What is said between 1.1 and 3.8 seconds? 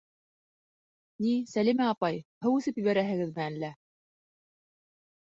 Ни, Сәлимә апай, һыу эсеп ебәрәһегеҙме әллә?!